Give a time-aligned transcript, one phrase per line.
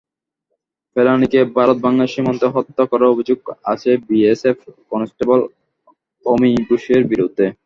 [0.95, 3.39] ফেলানীকে ভারত-বাংলাদেশ সীমান্তে হত্যা করার অভিযোগ
[3.65, 4.57] আছে বিএসএফ
[4.91, 5.39] কনস্টেবল
[6.25, 7.45] অমিয় ঘোষের বিরুদ্ধে।